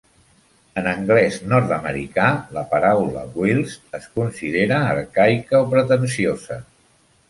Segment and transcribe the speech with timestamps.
[0.81, 2.25] En anglès nord-americà,
[2.57, 6.65] la paraula "whilst" es considera arcaica o pretensiosa.